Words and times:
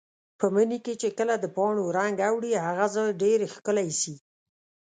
په 0.39 0.45
مني 0.53 0.79
کې 0.85 0.93
چې 1.01 1.09
کله 1.17 1.33
د 1.39 1.45
پاڼو 1.55 1.83
رنګ 1.97 2.15
اوړي، 2.29 2.51
هغه 2.65 2.85
ځای 2.95 3.09
ډېر 3.23 3.39
ښکلی 3.53 3.83
ایسي. 3.89 4.15